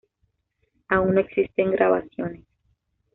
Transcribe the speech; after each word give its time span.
Aún 0.87 1.13
no 1.13 1.21
existen 1.21 1.69
grabaciones. 1.69 2.43